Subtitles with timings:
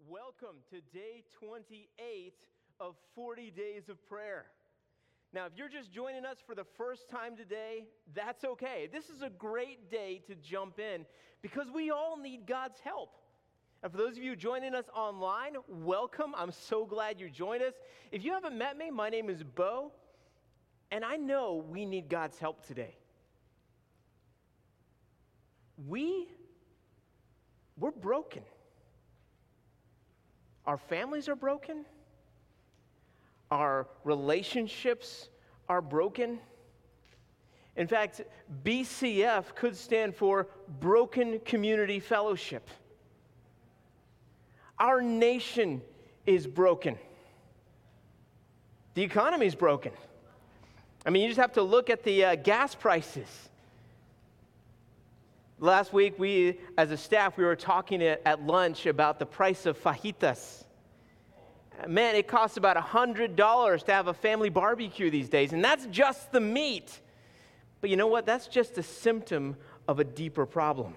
[0.00, 2.34] Welcome to day 28
[2.80, 4.46] of 40 days of prayer.
[5.32, 8.88] Now, if you're just joining us for the first time today, that's okay.
[8.92, 11.06] This is a great day to jump in
[11.42, 13.16] because we all need God's help.
[13.82, 16.34] And for those of you joining us online, welcome.
[16.36, 17.74] I'm so glad you joined us.
[18.12, 19.92] If you haven't met me, my name is Bo,
[20.90, 22.96] and I know we need God's help today.
[25.86, 26.28] We,
[27.78, 28.42] we're broken.
[30.66, 31.84] Our families are broken.
[33.50, 35.28] Our relationships
[35.68, 36.38] are broken.
[37.76, 38.22] In fact,
[38.64, 40.48] BCF could stand for
[40.80, 42.68] Broken Community Fellowship.
[44.78, 45.82] Our nation
[46.26, 46.98] is broken.
[48.94, 49.92] The economy is broken.
[51.04, 53.28] I mean, you just have to look at the uh, gas prices.
[55.64, 59.82] Last week, we, as a staff, we were talking at, lunch about the price of
[59.82, 60.64] fajitas.
[61.88, 66.30] Man, it costs about $100 to have a family barbecue these days, and that's just
[66.32, 67.00] the meat.
[67.80, 68.26] But you know what?
[68.26, 69.56] That's just a symptom
[69.88, 70.94] of a deeper problem.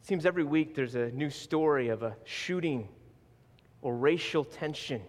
[0.00, 2.88] It seems every week there's a new story of a shooting
[3.80, 5.02] or racial tension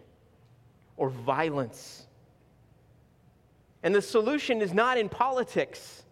[0.96, 2.06] or violence.
[3.82, 6.03] And the solution is not in politics.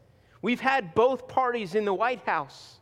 [0.42, 2.80] We've had both parties in the White House.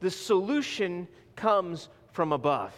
[0.00, 2.74] The solution comes from above.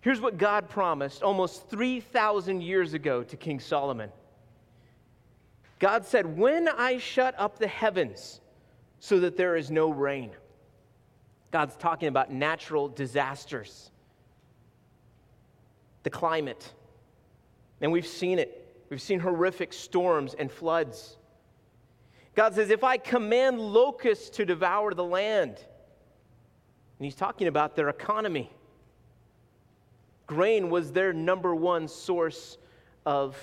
[0.00, 4.10] Here's what God promised almost 3,000 years ago to King Solomon
[5.78, 8.40] God said, When I shut up the heavens
[8.98, 10.30] so that there is no rain,
[11.50, 13.90] God's talking about natural disasters,
[16.02, 16.72] the climate.
[17.80, 18.62] And we've seen it.
[18.88, 21.16] We've seen horrific storms and floods.
[22.36, 25.58] God says, If I command locusts to devour the land,
[26.98, 28.50] and he's talking about their economy.
[30.26, 32.56] Grain was their number one source
[33.04, 33.36] of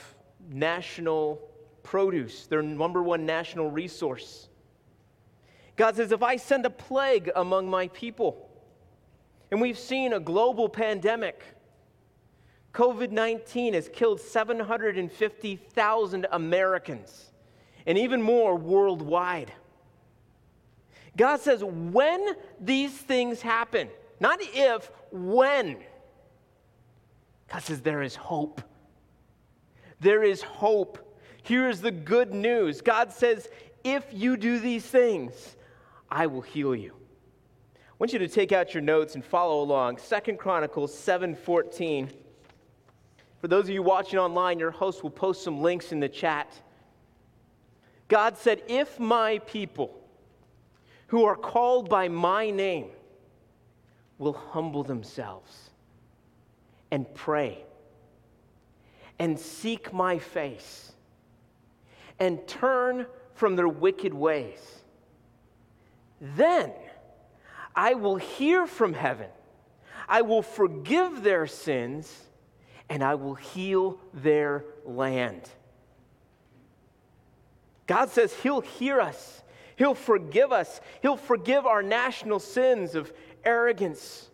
[0.50, 1.42] national
[1.82, 4.50] produce, their number one national resource.
[5.76, 8.50] God says, If I send a plague among my people,
[9.50, 11.44] and we've seen a global pandemic,
[12.74, 17.33] COVID 19 has killed 750,000 Americans
[17.86, 19.52] and even more worldwide.
[21.16, 23.90] God says, when these things happen,
[24.20, 25.78] not if, when.
[27.52, 28.62] God says, there is hope.
[30.00, 30.98] There is hope.
[31.44, 33.50] Here's the good news God says,
[33.84, 35.56] if you do these things,
[36.10, 36.94] I will heal you.
[37.76, 39.98] I want you to take out your notes and follow along.
[39.98, 42.10] Second Chronicles 7:14.
[43.40, 46.50] For those of you watching online, your host will post some links in the chat.
[48.14, 50.00] God said, If my people
[51.08, 52.90] who are called by my name
[54.20, 55.72] will humble themselves
[56.92, 57.66] and pray
[59.18, 60.92] and seek my face
[62.20, 64.62] and turn from their wicked ways,
[66.22, 66.72] then
[67.76, 69.30] I will hear from heaven.
[70.08, 72.16] I will forgive their sins
[72.90, 75.50] and I will heal their land.
[77.88, 79.44] God says He'll hear us,
[79.76, 83.12] He'll forgive us, He'll forgive our national sins of
[83.44, 84.30] arrogance,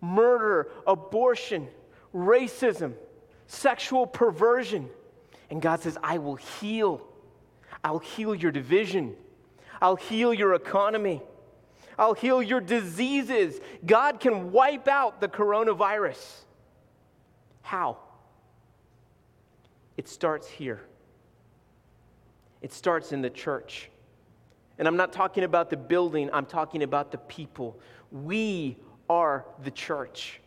[0.00, 1.68] murder, abortion,
[2.14, 2.94] racism,
[3.46, 4.88] sexual perversion.
[5.50, 7.06] And God says, I will heal.
[7.82, 9.14] I'll heal your division.
[9.80, 11.22] I'll heal your economy.
[11.98, 13.58] I'll heal your diseases.
[13.84, 16.44] God can wipe out the coronavirus.
[17.62, 17.98] How?
[19.96, 20.87] It starts here.
[22.62, 23.90] It starts in the church.
[24.78, 27.78] And I'm not talking about the building, I'm talking about the people.
[28.10, 28.76] We
[29.10, 30.40] are the church.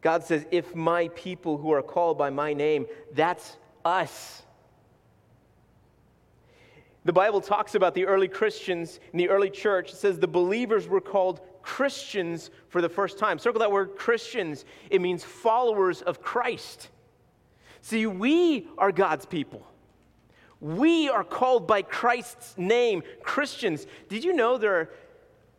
[0.00, 4.42] God says, if my people who are called by my name, that's us.
[7.04, 9.92] The Bible talks about the early Christians in the early church.
[9.92, 13.38] It says the believers were called Christians for the first time.
[13.38, 14.64] Circle that word Christians.
[14.90, 16.90] It means followers of Christ.
[17.80, 19.66] See, we are God's people.
[20.60, 23.86] We are called by Christ's name Christians.
[24.08, 24.90] Did you know there are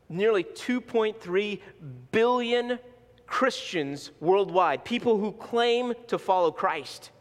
[0.09, 1.61] nearly 2.3
[2.11, 2.79] billion
[3.25, 7.11] Christians worldwide, people who claim to follow Christ?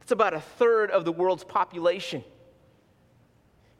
[0.00, 2.24] That's about a third of the world's population.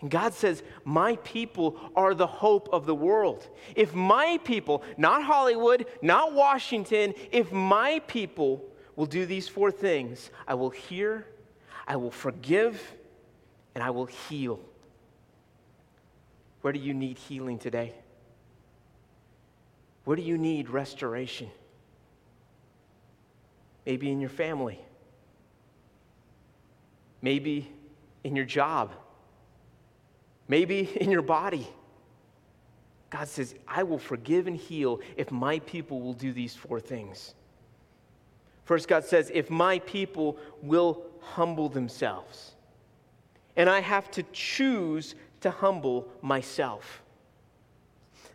[0.00, 3.48] And God says, My people are the hope of the world.
[3.74, 8.64] If my people, not Hollywood, not Washington, if my people
[8.96, 11.26] will do these four things I will hear,
[11.86, 12.80] I will forgive,
[13.74, 14.58] and I will heal.
[16.62, 17.94] Where do you need healing today?
[20.04, 21.50] Where do you need restoration?
[23.84, 24.80] Maybe in your family.
[27.22, 27.70] Maybe
[28.24, 28.92] in your job.
[30.48, 31.68] Maybe in your body.
[33.10, 37.34] God says, I will forgive and heal if my people will do these four things.
[38.66, 42.56] First, God says, if my people will humble themselves.
[43.54, 47.02] And I have to choose to humble myself.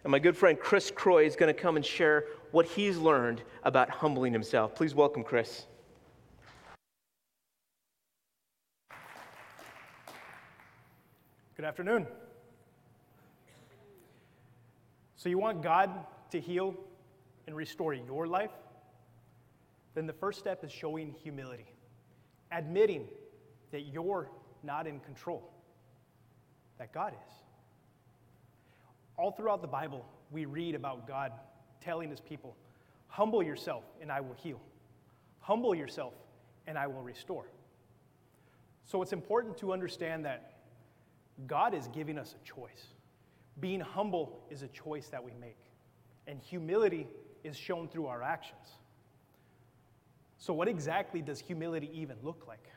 [0.05, 3.41] And my good friend Chris Croy is going to come and share what he's learned
[3.63, 4.73] about humbling himself.
[4.73, 5.65] Please welcome Chris.
[11.57, 12.07] Good afternoon.
[15.17, 15.91] So, you want God
[16.31, 16.73] to heal
[17.45, 18.49] and restore your life?
[19.93, 21.73] Then the first step is showing humility,
[22.51, 23.07] admitting
[23.71, 24.29] that you're
[24.63, 25.51] not in control,
[26.77, 27.33] that God is.
[29.17, 31.31] All throughout the Bible, we read about God
[31.81, 32.55] telling his people,
[33.07, 34.61] Humble yourself, and I will heal.
[35.41, 36.13] Humble yourself,
[36.65, 37.45] and I will restore.
[38.85, 40.53] So it's important to understand that
[41.45, 42.93] God is giving us a choice.
[43.59, 45.57] Being humble is a choice that we make,
[46.25, 47.07] and humility
[47.43, 48.77] is shown through our actions.
[50.41, 52.67] So, what exactly does humility even look like?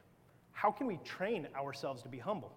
[0.53, 2.53] How can we train ourselves to be humble?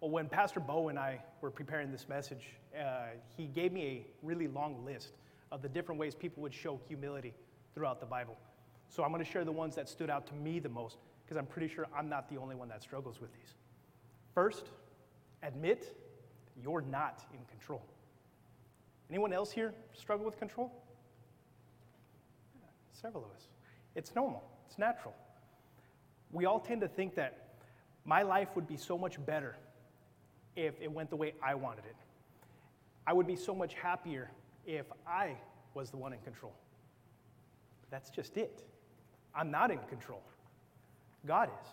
[0.00, 4.26] Well, when Pastor Bo and I were preparing this message, uh, he gave me a
[4.26, 5.12] really long list
[5.52, 7.34] of the different ways people would show humility
[7.74, 8.38] throughout the Bible.
[8.88, 11.36] So, I'm going to share the ones that stood out to me the most because
[11.36, 13.56] I'm pretty sure I'm not the only one that struggles with these.
[14.34, 14.70] First,
[15.42, 15.94] admit
[16.62, 17.82] you're not in control.
[19.10, 20.72] Anyone else here struggle with control?
[22.94, 23.48] Several of us.
[23.94, 25.14] It's normal, it's natural.
[26.30, 27.48] We all tend to think that
[28.04, 29.56] my life would be so much better
[30.56, 31.96] if it went the way I wanted it.
[33.06, 34.30] I would be so much happier
[34.66, 35.36] if I
[35.74, 36.52] was the one in control.
[37.90, 38.62] That's just it.
[39.34, 40.22] I'm not in control.
[41.26, 41.68] God is.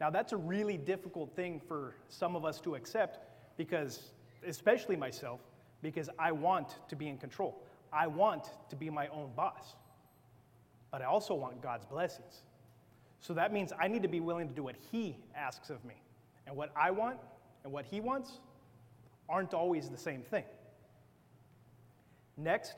[0.00, 3.20] Now, that's a really difficult thing for some of us to accept
[3.58, 4.12] because,
[4.46, 5.40] especially myself,
[5.82, 7.62] because I want to be in control.
[7.92, 9.74] I want to be my own boss.
[10.90, 12.42] But I also want God's blessings.
[13.20, 15.94] So that means I need to be willing to do what He asks of me.
[16.46, 17.18] And what I want
[17.64, 18.40] and what He wants
[19.28, 20.44] aren't always the same thing.
[22.36, 22.74] Next,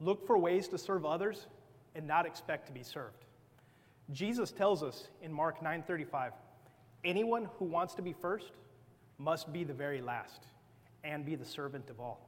[0.00, 1.46] look for ways to serve others
[1.94, 3.24] and not expect to be served.
[4.12, 6.32] Jesus tells us in Mark 9:35,
[7.04, 8.52] anyone who wants to be first
[9.18, 10.46] must be the very last
[11.04, 12.20] and be the servant of all.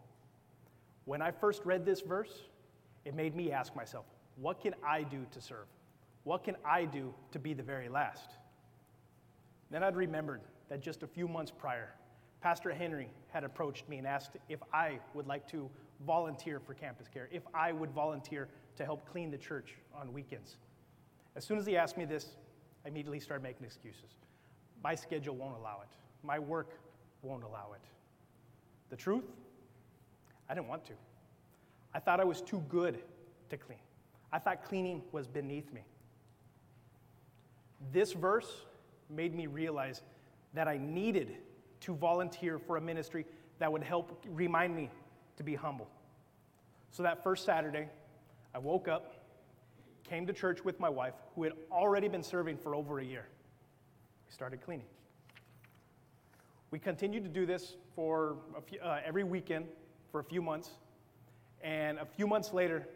[1.05, 2.45] When I first read this verse,
[3.05, 4.05] it made me ask myself,
[4.41, 5.67] what can I do to serve?
[6.25, 8.31] What can I do to be the very last?
[9.71, 11.91] Then I'd remembered that just a few months prior,
[12.41, 15.69] Pastor Henry had approached me and asked if I would like to
[16.07, 20.57] volunteer for campus care, if I would volunteer to help clean the church on weekends.
[21.37, 22.37] As soon as he asked me this,
[22.85, 24.17] I immediately started making excuses.
[24.83, 25.95] My schedule won't allow it,
[26.25, 26.79] my work
[27.23, 27.83] won't allow it.
[28.89, 29.25] The truth,
[30.49, 30.95] I didn't want to.
[31.95, 32.99] I thought I was too good
[33.51, 33.79] to clean.
[34.33, 35.83] I thought cleaning was beneath me.
[37.93, 38.51] This verse
[39.09, 40.03] made me realize
[40.55, 41.37] that I needed
[41.81, 43.25] to volunteer for a ministry
[43.59, 44.91] that would help remind me
[45.37, 45.89] to be humble.
[46.91, 47.89] So that first Saturday,
[48.55, 49.15] I woke up,
[50.05, 53.27] came to church with my wife, who had already been serving for over a year.
[54.29, 54.87] We started cleaning.
[56.71, 59.67] We continued to do this for few, uh, every weekend
[60.11, 60.71] for a few months.
[61.63, 62.87] And a few months later,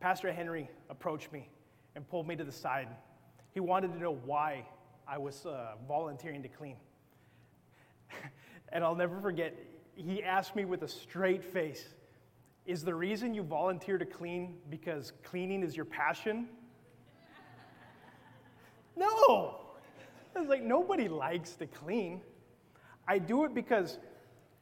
[0.00, 1.48] Pastor Henry approached me
[1.94, 2.88] and pulled me to the side.
[3.52, 4.66] He wanted to know why
[5.08, 6.76] I was uh, volunteering to clean.
[8.70, 9.54] and I'll never forget,
[9.94, 11.94] he asked me with a straight face,
[12.66, 16.48] Is the reason you volunteer to clean because cleaning is your passion?
[18.96, 19.60] no!
[20.34, 22.20] I was like, nobody likes to clean.
[23.08, 23.98] I do it because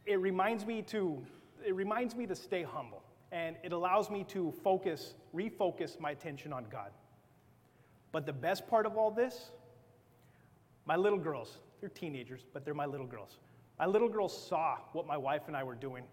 [0.06, 1.26] it reminds me to,
[1.66, 3.03] it reminds me to stay humble
[3.34, 6.92] and it allows me to focus, refocus my attention on God.
[8.12, 9.50] But the best part of all this,
[10.86, 13.40] my little girls, they're teenagers, but they're my little girls.
[13.76, 16.04] My little girls saw what my wife and I were doing,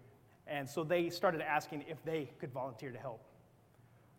[0.48, 3.22] and so they started asking if they could volunteer to help.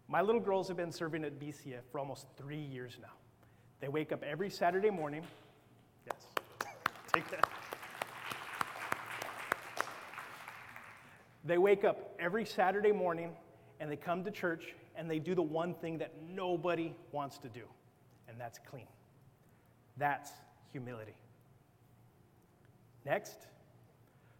[0.07, 3.11] My little girls have been serving at BCF for almost three years now.
[3.81, 5.23] They wake up every Saturday morning.
[6.07, 6.25] Yes,
[7.13, 7.49] take that.
[11.43, 13.31] They wake up every Saturday morning
[13.79, 17.49] and they come to church and they do the one thing that nobody wants to
[17.49, 17.63] do,
[18.27, 18.87] and that's clean.
[19.97, 20.31] That's
[20.71, 21.15] humility.
[23.05, 23.37] Next,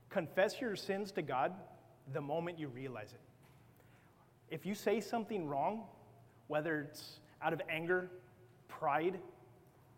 [0.10, 1.53] confess your sins to God
[2.13, 3.19] the moment you realize it.
[4.53, 5.83] If you say something wrong,
[6.48, 8.12] whether it's out of anger,
[8.67, 9.19] pride,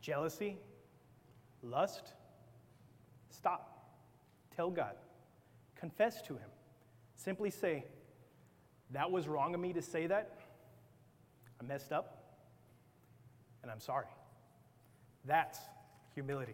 [0.02, 0.58] jealousy,
[1.62, 2.14] lust,
[3.30, 3.90] stop.
[4.56, 4.96] Tell God.
[5.76, 6.50] Confess to Him.
[7.26, 7.84] Simply say,
[8.92, 10.38] That was wrong of me to say that.
[11.60, 12.24] I messed up,
[13.64, 14.06] and I'm sorry.
[15.26, 15.58] That's
[16.14, 16.54] humility.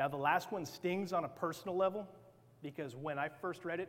[0.00, 2.08] Now, the last one stings on a personal level
[2.60, 3.88] because when I first read it,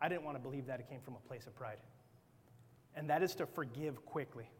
[0.00, 1.78] I didn't want to believe that it came from a place of pride.
[2.94, 4.50] And that is to forgive quickly.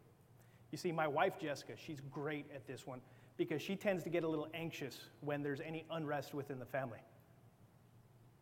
[0.71, 3.01] You see, my wife, Jessica, she's great at this one
[3.37, 6.99] because she tends to get a little anxious when there's any unrest within the family.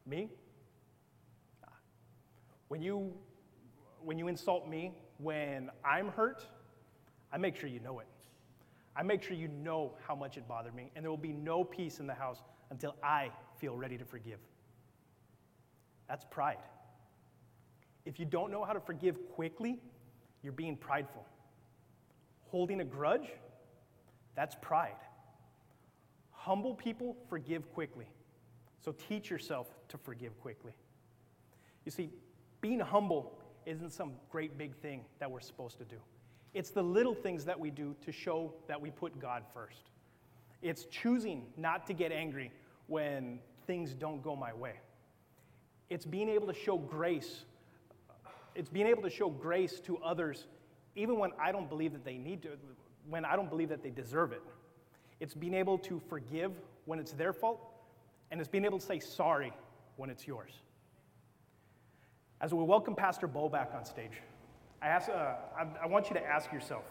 [0.05, 0.29] Me?
[2.67, 3.13] When you,
[4.03, 6.45] when you insult me, when I'm hurt,
[7.31, 8.07] I make sure you know it.
[8.95, 11.63] I make sure you know how much it bothered me, and there will be no
[11.63, 14.39] peace in the house until I feel ready to forgive.
[16.07, 16.57] That's pride.
[18.05, 19.79] If you don't know how to forgive quickly,
[20.41, 21.25] you're being prideful.
[22.45, 23.27] Holding a grudge,
[24.35, 24.95] that's pride.
[26.31, 28.07] Humble people forgive quickly.
[28.79, 30.71] So teach yourself to forgive quickly.
[31.85, 32.09] You see,
[32.61, 33.33] being humble
[33.65, 35.97] isn't some great big thing that we're supposed to do.
[36.53, 39.91] It's the little things that we do to show that we put God first.
[40.61, 42.51] It's choosing not to get angry
[42.87, 44.73] when things don't go my way.
[45.89, 47.43] It's being able to show grace.
[48.55, 50.47] It's being able to show grace to others
[50.95, 52.49] even when I don't believe that they need to,
[53.07, 54.41] when I don't believe that they deserve it.
[55.19, 56.53] It's being able to forgive
[56.85, 57.61] when it's their fault,
[58.31, 59.53] and it's being able to say sorry
[59.95, 60.51] when it's yours.
[62.39, 64.21] As we welcome Pastor Bo back on stage,
[64.81, 66.83] I, ask, uh, I, I want you to ask yourself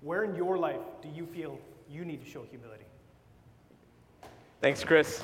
[0.00, 2.84] where in your life do you feel you need to show humility?
[4.60, 5.22] Thanks, Chris.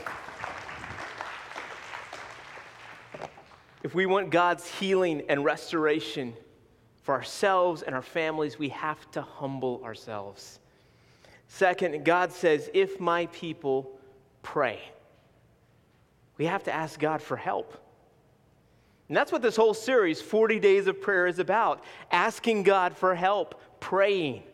[3.83, 6.35] If we want God's healing and restoration
[7.03, 10.61] for ourselves and our families, we have to humble ourselves.
[11.49, 13.99] Second, God says, if my people
[14.43, 14.81] pray,
[16.39, 17.77] we have to ask God for help.
[19.11, 23.13] And that's what this whole series, 40 Days of Prayer, is about asking God for
[23.13, 24.45] help, praying.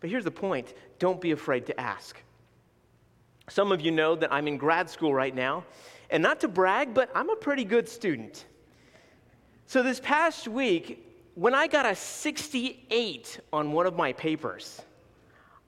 [0.00, 2.22] But here's the point don't be afraid to ask.
[3.48, 5.64] Some of you know that I'm in grad school right now,
[6.10, 8.44] and not to brag, but I'm a pretty good student.
[9.64, 11.06] So this past week,
[11.36, 14.82] when I got a 68 on one of my papers,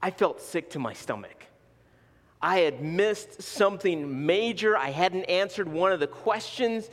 [0.03, 1.47] I felt sick to my stomach.
[2.43, 4.77] I had missed something major.
[4.77, 6.89] I hadn't answered one of the questions.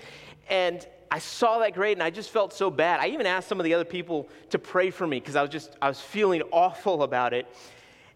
[0.49, 2.99] And I saw that grade and I just felt so bad.
[2.99, 5.49] I even asked some of the other people to pray for me because I was
[5.49, 7.47] just, I was feeling awful about it.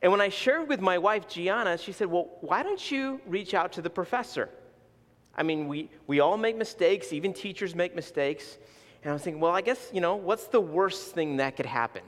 [0.01, 3.53] And when I shared with my wife, Gianna, she said, Well, why don't you reach
[3.53, 4.50] out to the professor?
[5.35, 8.57] I mean, we, we all make mistakes, even teachers make mistakes.
[9.03, 11.67] And I was thinking, Well, I guess, you know, what's the worst thing that could
[11.67, 12.01] happen?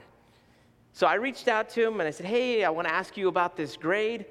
[0.92, 3.28] So I reached out to him and I said, Hey, I want to ask you
[3.28, 4.26] about this grade.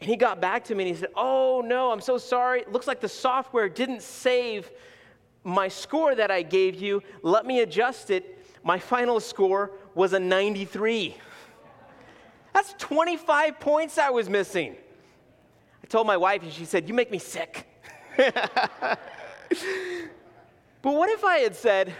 [0.00, 2.60] And he got back to me and he said, Oh, no, I'm so sorry.
[2.60, 4.70] It looks like the software didn't save
[5.44, 7.02] my score that I gave you.
[7.22, 8.38] Let me adjust it.
[8.62, 11.16] My final score was a 93.
[12.52, 14.76] That's 25 points I was missing.
[15.82, 17.66] I told my wife, and she said, You make me sick.
[18.16, 18.98] but
[20.82, 21.94] what if I had said,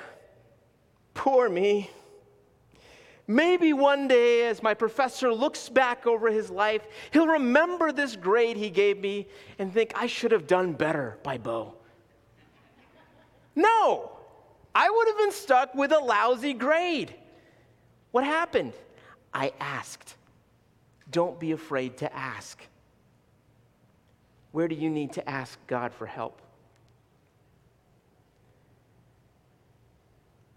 [1.15, 1.91] Poor me?
[3.31, 6.83] Maybe one day, as my professor looks back over his life,
[7.13, 9.29] he'll remember this grade he gave me
[9.61, 11.75] and think, I should have done better by Bo.
[13.55, 14.11] No,
[14.75, 17.15] I would have been stuck with a lousy grade.
[18.11, 18.73] What happened?
[19.33, 20.17] I asked.
[21.13, 22.61] Don't be afraid to ask.
[24.51, 26.43] Where do you need to ask God for help?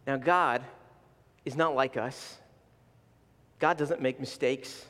[0.08, 0.64] Now, God
[1.46, 2.40] is not like us.
[3.60, 4.86] God doesn't make mistakes.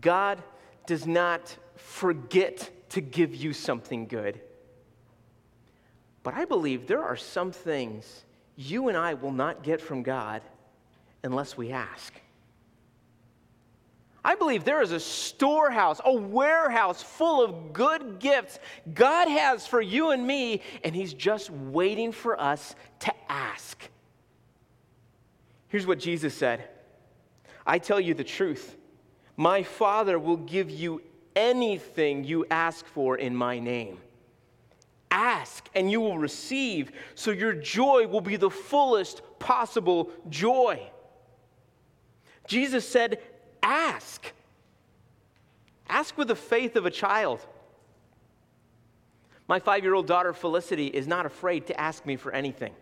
[0.00, 0.42] God
[0.86, 4.40] does not forget to give you something good.
[6.22, 8.24] But I believe there are some things
[8.56, 10.42] you and I will not get from God
[11.22, 12.12] unless we ask.
[14.24, 18.60] I believe there is a storehouse, a warehouse full of good gifts
[18.94, 23.82] God has for you and me, and He's just waiting for us to ask.
[25.68, 26.68] Here's what Jesus said
[27.66, 28.76] I tell you the truth.
[29.36, 31.02] My Father will give you
[31.34, 33.98] anything you ask for in my name.
[35.10, 40.80] Ask and you will receive, so your joy will be the fullest possible joy.
[42.46, 43.20] Jesus said,
[43.62, 44.32] Ask.
[45.88, 47.46] Ask with the faith of a child.
[49.46, 52.72] My five year old daughter, Felicity, is not afraid to ask me for anything.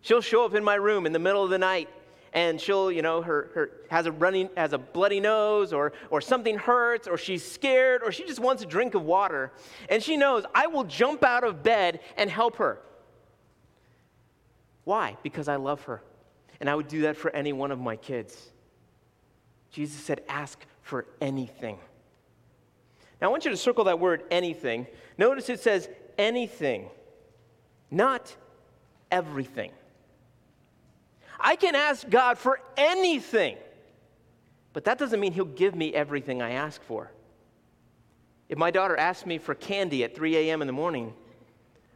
[0.00, 1.88] She'll show up in my room in the middle of the night
[2.34, 6.20] and she'll, you know, her, her has a running, has a bloody nose, or, or
[6.20, 9.52] something hurts, or she's scared, or she just wants a drink of water.
[9.88, 12.80] And she knows I will jump out of bed and help her.
[14.82, 15.16] Why?
[15.22, 16.02] Because I love her.
[16.60, 18.50] And I would do that for any one of my kids.
[19.70, 21.78] Jesus said, ask for anything.
[23.20, 24.86] Now, I want you to circle that word anything.
[25.16, 25.88] Notice it says
[26.18, 26.90] anything,
[27.90, 28.34] not
[29.10, 29.70] everything.
[31.46, 33.58] I can ask God for anything,
[34.72, 37.10] but that doesn't mean He'll give me everything I ask for.
[38.48, 40.62] If my daughter asks me for candy at 3 a.m.
[40.62, 41.12] in the morning,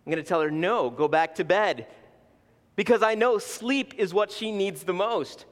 [0.04, 1.86] I'm going to tell her, no, go back to bed.
[2.76, 5.46] Because I know sleep is what she needs the most.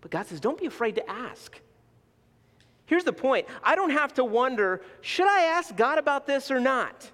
[0.00, 1.58] But God says, don't be afraid to ask.
[2.86, 6.60] Here's the point I don't have to wonder, should I ask God about this or
[6.60, 7.10] not?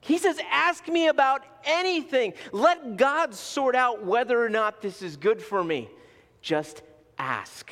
[0.00, 2.32] He says, Ask me about anything.
[2.52, 5.88] Let God sort out whether or not this is good for me.
[6.40, 6.82] Just
[7.18, 7.70] ask.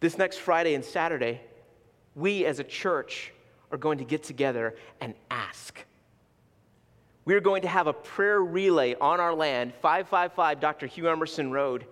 [0.00, 1.40] This next Friday and Saturday,
[2.14, 3.32] we as a church
[3.70, 5.84] are going to get together and ask.
[7.24, 10.86] We are going to have a prayer relay on our land, 555 Dr.
[10.86, 11.86] Hugh Emerson Road.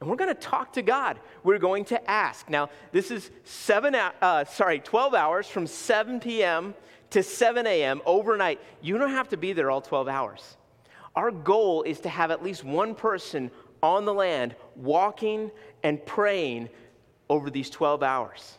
[0.00, 1.18] And we're going to talk to God.
[1.42, 2.48] We're going to ask.
[2.48, 6.74] Now, this is seven, uh, sorry, 12 hours from 7 p.m
[7.10, 8.00] to 7 a.m.
[8.06, 8.60] overnight.
[8.82, 10.56] You don't have to be there all 12 hours.
[11.16, 13.50] Our goal is to have at least one person
[13.82, 15.50] on the land walking
[15.82, 16.68] and praying
[17.28, 18.58] over these 12 hours.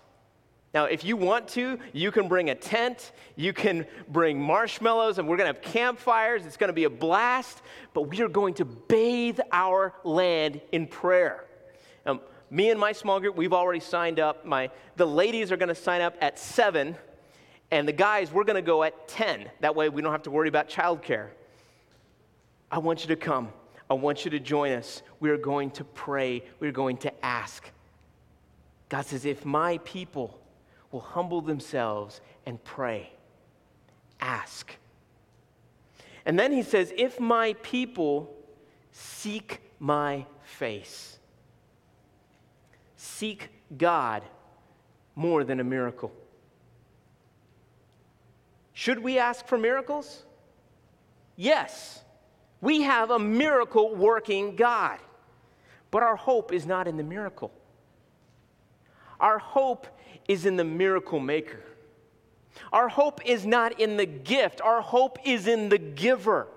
[0.73, 5.27] Now, if you want to, you can bring a tent, you can bring marshmallows, and
[5.27, 6.45] we're to have campfires.
[6.45, 7.61] It's to be a blast,
[7.93, 11.45] but we are going to bathe our land in prayer.
[12.05, 14.45] Um, me and my small group, we've already signed up.
[14.45, 16.95] My, the ladies are to sign up at 7
[17.71, 19.49] and the guys, we're going to go at 10.
[19.59, 21.27] That way we don't have to worry about childcare.
[22.71, 23.49] I want you to come.
[23.89, 25.01] I want you to join us.
[25.19, 26.43] We are going to pray.
[26.59, 27.69] We're going to ask.
[28.89, 30.39] God says, if my people
[30.91, 33.11] will humble themselves and pray,
[34.19, 34.75] ask.
[36.25, 38.35] And then he says, if my people
[38.91, 41.19] seek my face,
[42.95, 44.23] seek God
[45.15, 46.11] more than a miracle.
[48.79, 50.23] Should we ask for miracles?
[51.35, 52.01] Yes.
[52.61, 54.99] We have a miracle working God.
[55.91, 57.51] But our hope is not in the miracle.
[59.19, 59.87] Our hope
[60.29, 61.59] is in the miracle maker.
[62.71, 66.47] Our hope is not in the gift, our hope is in the giver.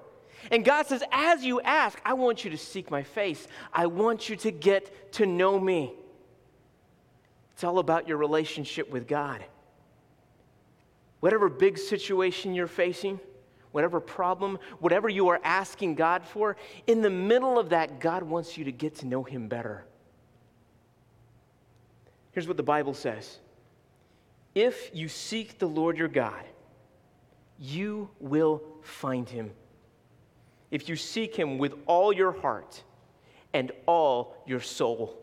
[0.52, 3.48] And God says, as you ask, I want you to seek my face.
[3.72, 5.92] I want you to get to know me.
[7.54, 9.44] It's all about your relationship with God
[11.22, 13.20] whatever big situation you're facing,
[13.70, 16.56] whatever problem, whatever you are asking God for,
[16.88, 19.84] in the middle of that, God wants you to get to know Him better.
[22.32, 23.38] Here's what the Bible says
[24.56, 26.44] If you seek the Lord your God,
[27.56, 29.52] you will find Him.
[30.72, 32.82] If you seek Him with all your heart
[33.54, 35.21] and all your soul.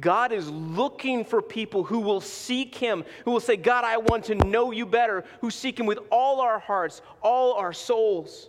[0.00, 4.24] God is looking for people who will seek Him, who will say, God, I want
[4.24, 8.48] to know you better, who seek Him with all our hearts, all our souls.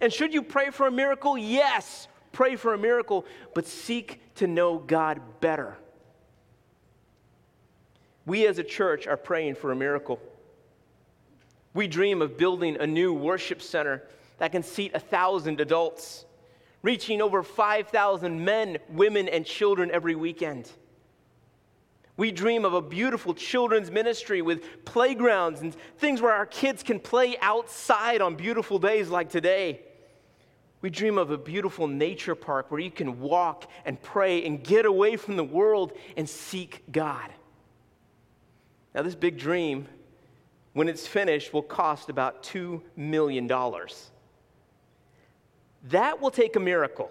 [0.00, 1.36] And should you pray for a miracle?
[1.36, 5.76] Yes, pray for a miracle, but seek to know God better.
[8.26, 10.20] We as a church are praying for a miracle.
[11.74, 14.04] We dream of building a new worship center
[14.38, 16.24] that can seat a thousand adults
[16.82, 20.70] reaching over 5,000 men, women, and children every weekend.
[22.16, 26.98] We dream of a beautiful children's ministry with playgrounds and things where our kids can
[26.98, 29.82] play outside on beautiful days like today.
[30.80, 34.84] We dream of a beautiful nature park where you can walk and pray and get
[34.84, 37.30] away from the world and seek God.
[38.94, 39.86] Now, this big dream,
[40.72, 43.48] when it's finished, will cost about $2 million.
[45.84, 47.10] That will take a miracle.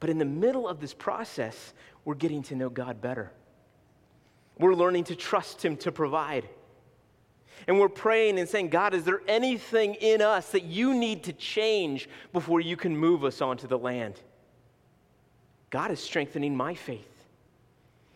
[0.00, 1.72] But in the middle of this process,
[2.04, 3.32] we're getting to know God better.
[4.58, 6.48] We're learning to trust Him to provide.
[7.66, 11.32] And we're praying and saying, God, is there anything in us that you need to
[11.32, 14.20] change before you can move us onto the land?
[15.70, 17.06] God is strengthening my faith.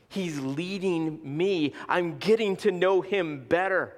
[0.08, 1.74] He's leading me.
[1.88, 3.94] I'm getting to know Him better.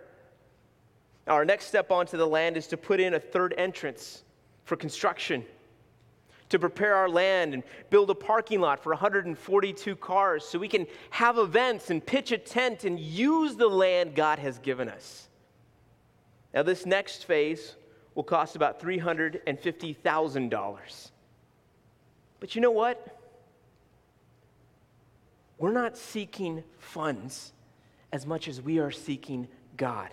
[1.27, 4.24] Our next step onto the land is to put in a third entrance
[4.65, 5.45] for construction.
[6.51, 10.87] to prepare our land and build a parking lot for 142 cars so we can
[11.11, 15.29] have events and pitch a tent and use the land God has given us.
[16.53, 17.75] Now, this next phase
[18.15, 21.11] will cost about $350,000.
[22.39, 23.19] But you know what?
[25.59, 27.53] We're not seeking funds
[28.13, 30.11] as much as we are seeking God.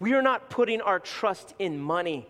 [0.00, 2.26] We are not putting our trust in money.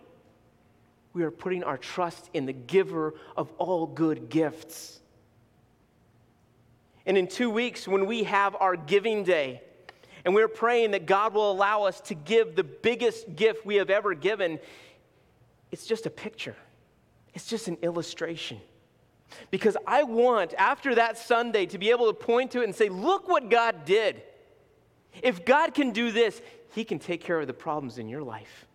[1.13, 4.99] We are putting our trust in the giver of all good gifts.
[7.05, 9.61] And in two weeks, when we have our giving day,
[10.25, 13.89] and we're praying that God will allow us to give the biggest gift we have
[13.89, 14.59] ever given,
[15.71, 16.55] it's just a picture,
[17.33, 18.59] it's just an illustration.
[19.49, 22.89] Because I want, after that Sunday, to be able to point to it and say,
[22.89, 24.21] look what God did.
[25.21, 26.41] If God can do this,
[26.73, 28.67] He can take care of the problems in your life.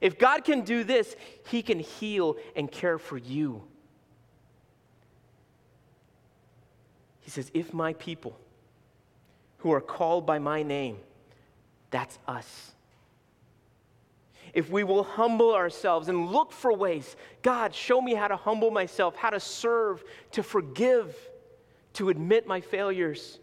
[0.00, 1.14] If God can do this,
[1.48, 3.62] He can heal and care for you.
[7.20, 8.38] He says, If my people
[9.58, 10.96] who are called by my name,
[11.90, 12.72] that's us.
[14.52, 18.70] If we will humble ourselves and look for ways, God, show me how to humble
[18.70, 21.16] myself, how to serve, to forgive,
[21.94, 23.38] to admit my failures,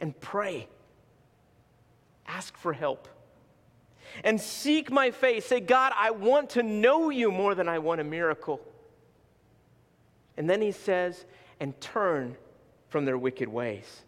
[0.00, 0.68] and pray.
[2.26, 3.08] Ask for help.
[4.24, 5.46] And seek my face.
[5.46, 8.60] Say, God, I want to know you more than I want a miracle.
[10.36, 11.24] And then he says,
[11.60, 12.36] and turn
[12.88, 14.02] from their wicked ways.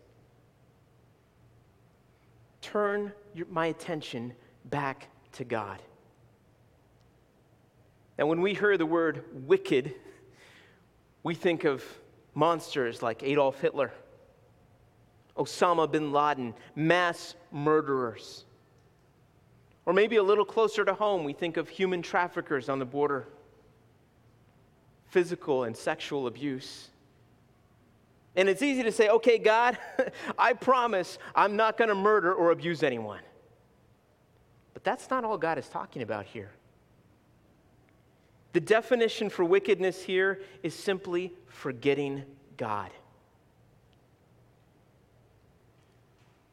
[2.60, 4.32] Turn your, my attention
[4.64, 5.82] back to God.
[8.18, 9.94] Now, when we hear the word wicked,
[11.22, 11.84] we think of
[12.34, 13.92] monsters like Adolf Hitler,
[15.36, 18.44] Osama bin Laden, mass murderers.
[19.84, 23.26] Or maybe a little closer to home, we think of human traffickers on the border,
[25.08, 26.88] physical and sexual abuse.
[28.36, 29.76] And it's easy to say, okay, God,
[30.38, 33.20] I promise I'm not going to murder or abuse anyone.
[34.72, 36.50] But that's not all God is talking about here.
[38.52, 42.22] The definition for wickedness here is simply forgetting
[42.56, 42.90] God.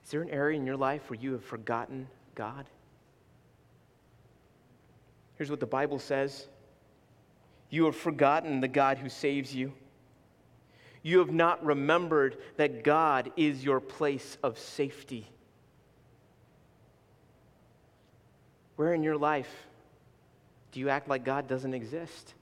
[0.03, 2.65] Is there an area in your life where you have forgotten God?
[5.39, 6.47] Here's what the Bible says
[7.71, 9.73] You have forgotten the God who saves you.
[11.01, 15.25] You have not remembered that God is your place of safety.
[18.75, 19.49] Where in your life
[20.73, 22.33] do you act like God doesn't exist?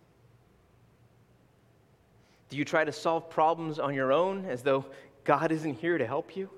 [2.50, 4.86] Do you try to solve problems on your own as though
[5.24, 6.50] God isn't here to help you?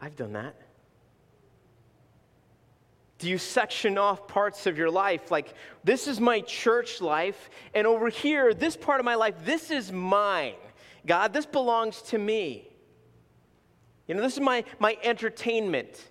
[0.00, 0.54] I've done that.
[3.20, 5.30] Do you section off parts of your life?
[5.30, 5.54] Like,
[5.84, 9.92] this is my church life, and over here, this part of my life, this is
[9.92, 10.54] mine.
[11.06, 12.66] God, this belongs to me.
[14.08, 16.02] You know, this is my, my entertainment,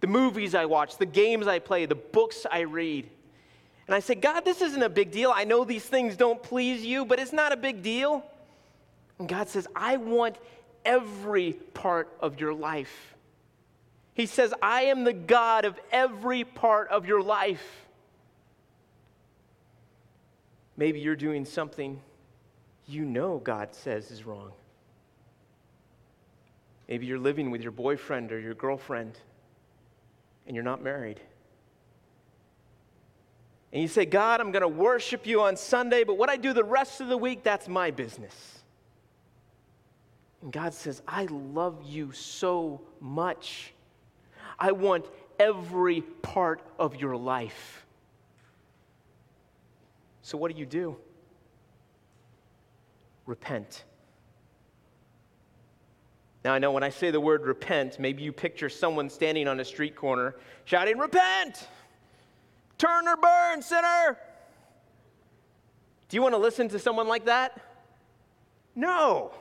[0.00, 3.10] the movies I watch, the games I play, the books I read.
[3.88, 5.32] And I say, God, this isn't a big deal.
[5.34, 8.24] I know these things don't please you, but it's not a big deal.
[9.18, 10.38] And God says, I want
[10.84, 13.11] every part of your life.
[14.14, 17.86] He says, I am the God of every part of your life.
[20.76, 22.00] Maybe you're doing something
[22.86, 24.52] you know God says is wrong.
[26.88, 29.18] Maybe you're living with your boyfriend or your girlfriend
[30.46, 31.20] and you're not married.
[33.72, 36.52] And you say, God, I'm going to worship you on Sunday, but what I do
[36.52, 38.58] the rest of the week, that's my business.
[40.42, 43.72] And God says, I love you so much
[44.58, 45.06] I want
[45.38, 47.86] every part of your life.
[50.22, 50.96] So, what do you do?
[53.26, 53.84] Repent.
[56.44, 59.60] Now, I know when I say the word repent, maybe you picture someone standing on
[59.60, 61.68] a street corner shouting, Repent!
[62.78, 64.18] Turn or burn, sinner!
[66.08, 67.60] Do you want to listen to someone like that?
[68.74, 69.32] No.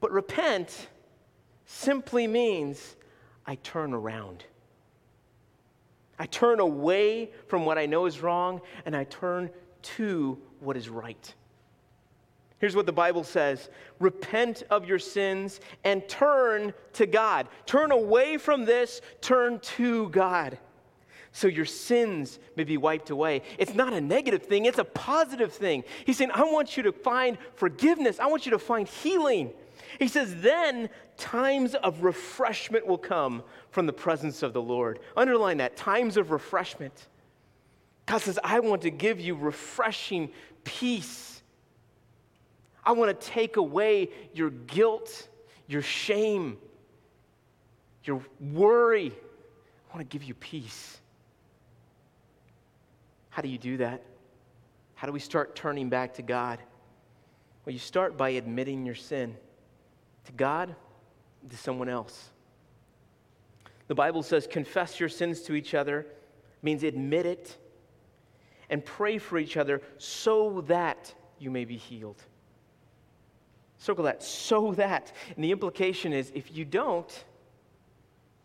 [0.00, 0.88] But repent
[1.66, 2.96] simply means
[3.46, 4.44] I turn around.
[6.18, 9.50] I turn away from what I know is wrong and I turn
[9.82, 11.34] to what is right.
[12.58, 17.48] Here's what the Bible says Repent of your sins and turn to God.
[17.66, 20.58] Turn away from this, turn to God.
[21.32, 23.42] So your sins may be wiped away.
[23.58, 25.82] It's not a negative thing, it's a positive thing.
[26.04, 29.52] He's saying, I want you to find forgiveness, I want you to find healing.
[29.98, 35.00] He says, then times of refreshment will come from the presence of the Lord.
[35.16, 37.08] Underline that times of refreshment.
[38.06, 40.30] God says, I want to give you refreshing
[40.64, 41.42] peace.
[42.84, 45.28] I want to take away your guilt,
[45.68, 46.58] your shame,
[48.04, 49.12] your worry.
[49.12, 50.98] I want to give you peace.
[53.30, 54.02] How do you do that?
[54.94, 56.58] How do we start turning back to God?
[57.64, 59.36] Well, you start by admitting your sin
[60.24, 60.74] to God,
[61.48, 62.30] to someone else.
[63.88, 66.06] The Bible says, confess your sins to each other,
[66.62, 67.56] means admit it,
[68.70, 72.22] and pray for each other so that you may be healed.
[73.78, 75.12] Circle that, so that.
[75.34, 77.24] And the implication is if you don't,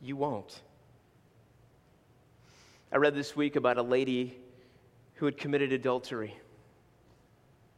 [0.01, 0.61] you won't.
[2.91, 4.37] I read this week about a lady
[5.15, 6.35] who had committed adultery.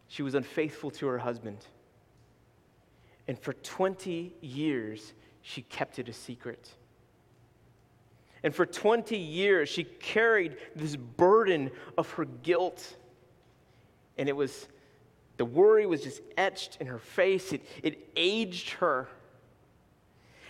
[0.07, 1.65] She was unfaithful to her husband.
[3.29, 5.13] And for 20 years,
[5.43, 6.67] she kept it a secret.
[8.41, 12.97] And for 20 years, she carried this burden of her guilt.
[14.17, 14.67] And it was,
[15.37, 19.07] the worry was just etched in her face, it, it aged her.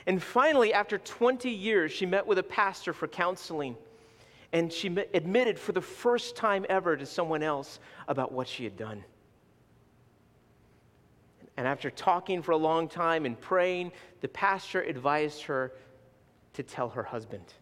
[0.06, 3.76] And finally, after 20 years, she met with a pastor for counseling.
[4.54, 8.78] And she admitted for the first time ever to someone else about what she had
[8.78, 9.04] done.
[11.60, 13.92] And after talking for a long time and praying,
[14.22, 15.74] the pastor advised her
[16.54, 17.54] to tell her husband.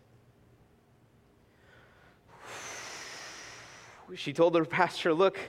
[4.15, 5.39] She told her pastor, Look,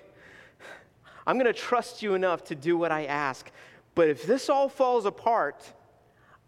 [1.26, 3.50] I'm going to trust you enough to do what I ask,
[3.94, 5.70] but if this all falls apart,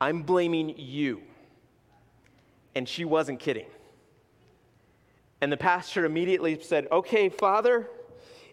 [0.01, 1.21] I'm blaming you.
[2.75, 3.67] And she wasn't kidding.
[5.43, 7.91] And the pastor immediately said, Okay, Father,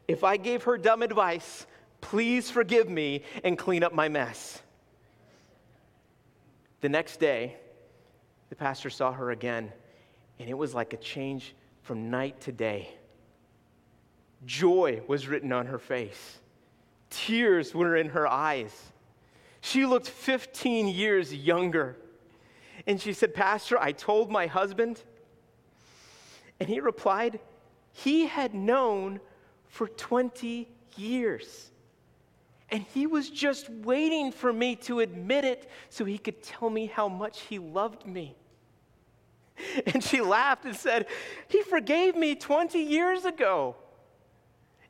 [0.05, 1.65] if I gave her dumb advice,
[2.09, 4.61] please forgive me and clean up my mess.
[6.79, 7.57] The next day,
[8.49, 9.73] the pastor saw her again,
[10.39, 12.89] and it was like a change from night to day.
[14.45, 16.39] Joy was written on her face,
[17.09, 18.73] tears were in her eyes.
[19.59, 21.97] She looked 15 years younger.
[22.85, 25.01] And she said, Pastor, I told my husband
[26.59, 27.41] and he replied,
[27.91, 29.19] He had known
[29.67, 31.71] for 20 years.
[32.69, 36.87] And he was just waiting for me to admit it so he could tell me
[36.87, 38.35] how much he loved me.
[39.85, 41.07] And she laughed and said,
[41.47, 43.75] He forgave me 20 years ago.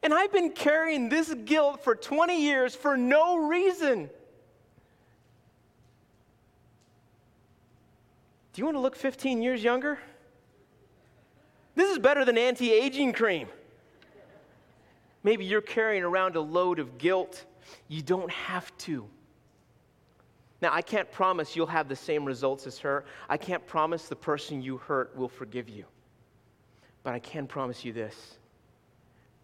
[0.03, 4.09] And I've been carrying this guilt for 20 years for no reason.
[8.53, 9.99] Do you want to look 15 years younger?
[11.75, 13.47] This is better than anti aging cream.
[15.23, 17.45] Maybe you're carrying around a load of guilt.
[17.87, 19.07] You don't have to.
[20.61, 23.05] Now, I can't promise you'll have the same results as her.
[23.29, 25.85] I can't promise the person you hurt will forgive you.
[27.03, 28.37] But I can promise you this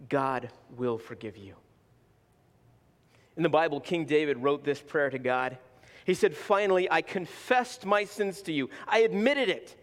[0.10, 1.56] God will forgive you.
[3.38, 5.58] In the Bible, King David wrote this prayer to God.
[6.06, 9.76] He said, Finally, I confessed my sins to you, I admitted it.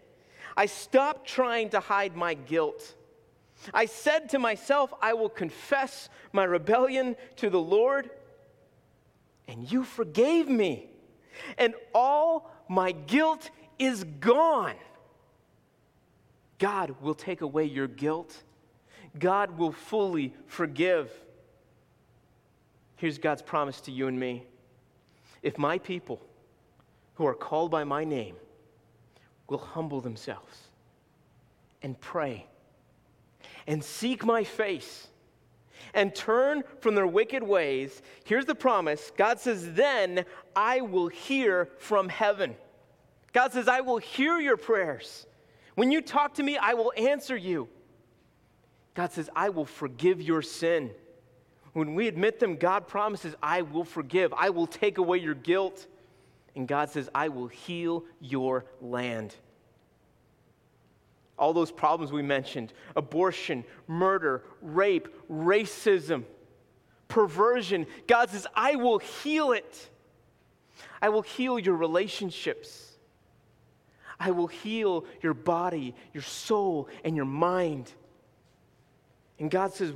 [0.55, 2.95] I stopped trying to hide my guilt.
[3.73, 8.09] I said to myself, I will confess my rebellion to the Lord,
[9.51, 10.87] and you forgave me,
[11.57, 14.75] and all my guilt is gone.
[16.57, 18.43] God will take away your guilt.
[19.19, 21.11] God will fully forgive.
[22.95, 24.45] Here's God's promise to you and me.
[25.43, 26.21] If my people
[27.15, 28.35] who are called by my name
[29.49, 30.59] will humble themselves
[31.83, 32.45] and pray
[33.67, 35.07] and seek my face
[35.93, 40.25] and turn from their wicked ways, here's the promise God says, Then
[40.55, 42.55] I will hear from heaven.
[43.33, 45.25] God says, I will hear your prayers.
[45.75, 47.69] When you talk to me, I will answer you.
[48.93, 50.91] God says, I will forgive your sin.
[51.73, 54.33] When we admit them, God promises, I will forgive.
[54.33, 55.87] I will take away your guilt.
[56.55, 59.33] And God says, I will heal your land.
[61.41, 66.23] All those problems we mentioned abortion, murder, rape, racism,
[67.07, 67.87] perversion.
[68.05, 69.89] God says, I will heal it.
[71.01, 72.91] I will heal your relationships.
[74.19, 77.91] I will heal your body, your soul, and your mind.
[79.39, 79.93] And God says,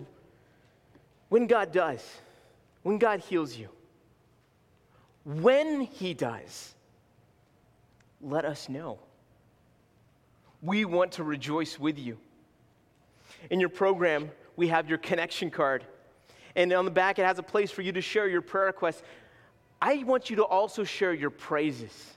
[1.29, 2.03] when God does,
[2.81, 3.69] when God heals you,
[5.23, 6.73] when He does,
[8.19, 8.97] let us know.
[10.65, 12.17] We want to rejoice with you.
[13.51, 15.85] In your program, we have your connection card.
[16.55, 19.03] And on the back, it has a place for you to share your prayer requests.
[19.79, 22.13] I want you to also share your praises.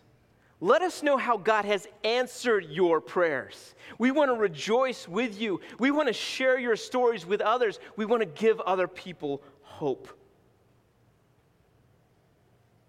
[0.60, 3.74] Let us know how God has answered your prayers.
[3.98, 5.60] We want to rejoice with you.
[5.78, 7.78] We want to share your stories with others.
[7.96, 10.08] We want to give other people hope.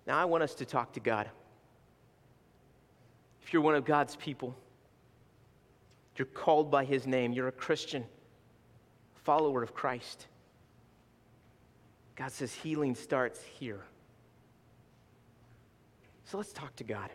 [0.07, 1.29] Now, I want us to talk to God.
[3.43, 4.55] If you're one of God's people,
[6.19, 8.03] you're called by His name, you're a Christian,
[9.23, 10.27] follower of Christ.
[12.17, 13.79] God says healing starts here.
[16.25, 17.09] So let's talk to God.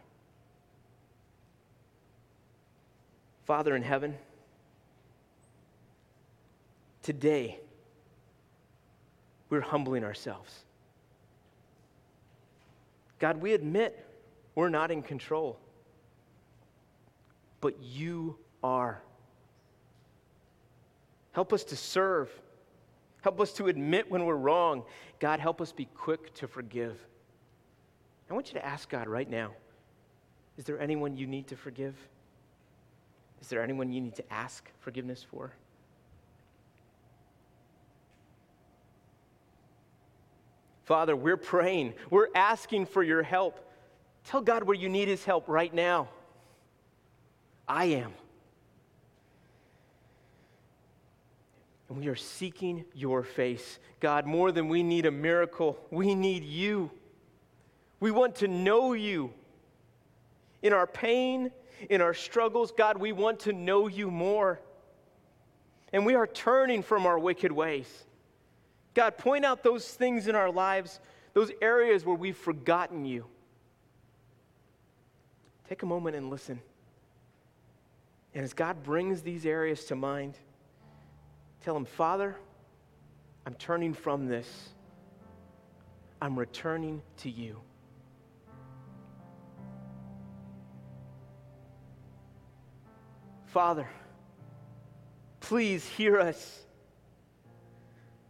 [3.45, 4.17] Father in heaven,
[7.03, 7.61] today
[9.51, 10.65] we're humbling ourselves.
[13.19, 14.03] God, we admit
[14.55, 15.59] we're not in control,
[17.61, 19.03] but you are.
[21.33, 22.31] Help us to serve.
[23.21, 24.85] Help us to admit when we're wrong.
[25.21, 26.99] God, help us be quick to forgive.
[28.31, 29.53] I want you to ask God right now
[30.57, 31.95] is there anyone you need to forgive?
[33.41, 35.53] Is there anyone you need to ask forgiveness for?
[40.85, 41.95] Father, we're praying.
[42.09, 43.59] We're asking for your help.
[44.25, 46.09] Tell God where you need his help right now.
[47.67, 48.13] I am.
[51.95, 53.79] And we are seeking your face.
[54.01, 56.91] God, more than we need a miracle, we need you.
[58.01, 59.33] We want to know you
[60.63, 61.53] in our pain
[61.89, 64.61] in our struggles, God, we want to know you more.
[65.93, 68.05] And we are turning from our wicked ways.
[68.95, 71.01] God, point out those things in our lives,
[71.33, 73.27] those areas where we've forgotten you.
[75.69, 76.61] Take a moment and listen.
[78.35, 80.35] And as God brings these areas to mind,
[81.65, 82.37] tell Him, Father,
[83.47, 84.69] I'm turning from this.
[86.21, 87.59] I'm returning to you.
[93.47, 93.89] Father,
[95.41, 96.61] please hear us.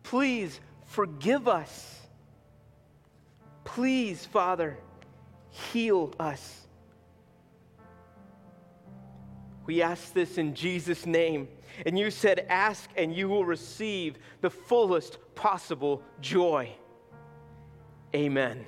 [0.05, 2.01] Please forgive us.
[3.65, 4.77] Please, Father,
[5.51, 6.61] heal us.
[9.67, 11.49] We ask this in Jesus' name.
[11.87, 16.71] And you said, Ask and you will receive the fullest possible joy.
[18.15, 18.65] Amen.